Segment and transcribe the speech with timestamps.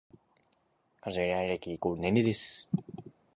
[0.99, 2.67] 彼女いない歴イコール年齢です